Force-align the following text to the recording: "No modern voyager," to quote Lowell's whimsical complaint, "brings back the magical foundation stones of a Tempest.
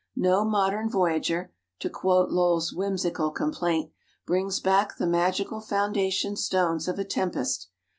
"No 0.15 0.43
modern 0.43 0.89
voyager," 0.89 1.53
to 1.77 1.87
quote 1.87 2.31
Lowell's 2.31 2.73
whimsical 2.73 3.29
complaint, 3.29 3.91
"brings 4.25 4.59
back 4.59 4.97
the 4.97 5.05
magical 5.05 5.61
foundation 5.61 6.35
stones 6.35 6.87
of 6.87 6.97
a 6.97 7.05
Tempest. 7.05 7.69